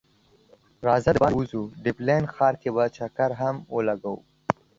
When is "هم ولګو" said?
3.41-4.15